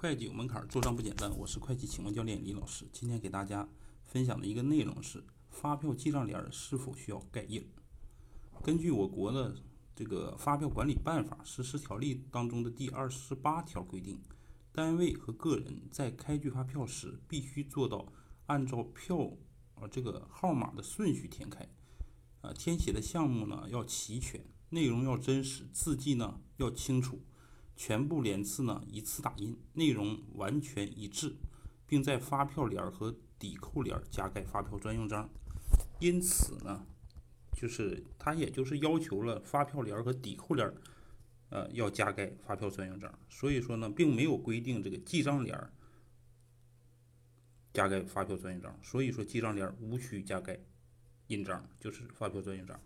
[0.00, 1.36] 会计有门槛，做账不简单。
[1.36, 2.86] 我是会计启蒙教练李老师。
[2.92, 3.68] 今天给大家
[4.04, 7.68] 分享的一个内容是：发票记账联是否需要盖印？
[8.62, 9.56] 根据我国的
[9.96, 14.20] 这个发票管理办法实施条例当中的第二十八条规定，
[14.70, 18.12] 单位和个人在开具发票时，必须做到
[18.46, 19.32] 按照票
[19.74, 21.68] 呃这个号码的顺序填开，
[22.42, 27.20] 啊，填写的项目呢要齐全，内容要真实，字迹呢要清楚。
[27.78, 31.36] 全部连次呢一次打印，内容完全一致，
[31.86, 35.30] 并在发票联和抵扣联加盖发票专用章。
[36.00, 36.84] 因此呢，
[37.52, 40.68] 就是他也就是要求了发票联和抵扣联，
[41.50, 43.16] 呃，要加盖发票专用章。
[43.30, 45.56] 所以说呢，并没有规定这个记账联
[47.72, 48.76] 加盖发票专用章。
[48.82, 50.58] 所以说记账联无需加盖
[51.28, 52.80] 印章，就是发票专用章。